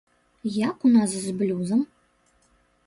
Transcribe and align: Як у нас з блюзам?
Як 0.69 0.77
у 0.89 0.95
нас 0.95 1.11
з 1.27 1.35
блюзам? 1.43 1.85